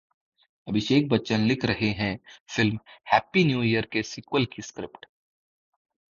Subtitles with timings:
[0.67, 2.17] अभिषेक बच्चन लिख रहे हैं
[2.49, 2.79] फिल्म
[3.07, 5.05] 'हैप्पी न्यू ईयर' के सीक्वल की स्क्रिप्ट